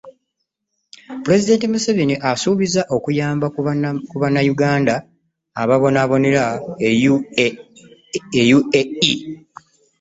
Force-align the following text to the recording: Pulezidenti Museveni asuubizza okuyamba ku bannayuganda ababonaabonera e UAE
Pulezidenti 1.23 1.65
Museveni 1.73 2.15
asuubizza 2.29 2.81
okuyamba 2.95 3.45
ku 4.13 4.17
bannayuganda 4.23 4.95
ababonaabonera 5.61 6.43
e 6.87 8.49
UAE 8.57 9.13